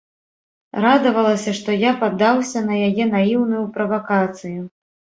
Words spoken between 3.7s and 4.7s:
правакацыю.